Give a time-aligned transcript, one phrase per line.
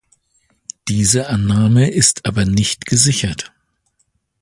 [0.87, 3.53] Diese Annahme ist aber nicht gesichert.